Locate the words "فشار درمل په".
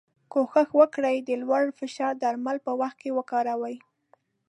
1.79-2.71